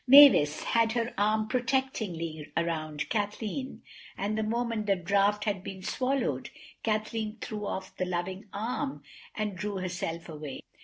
Mavis 0.07 0.63
had 0.63 0.93
her 0.93 1.13
arm 1.15 1.47
protectingly 1.47 2.51
around 2.57 3.07
Kathleen, 3.09 3.83
and 4.17 4.35
the 4.35 4.41
moment 4.41 4.87
the 4.87 4.95
draught 4.95 5.43
had 5.43 5.63
been 5.63 5.83
swallowed 5.83 6.49
Kathleen 6.81 7.37
threw 7.39 7.67
off 7.67 7.95
that 7.97 8.07
loving 8.07 8.47
arm 8.51 9.03
and 9.35 9.55
drew 9.55 9.77
herself 9.77 10.27
away. 10.27 10.61